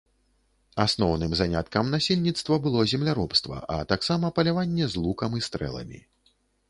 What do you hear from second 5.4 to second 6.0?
і стрэламі.